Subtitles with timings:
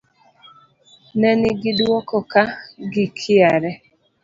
[1.19, 1.31] Ne
[1.61, 2.43] gi duogo ka
[2.91, 3.69] gikiare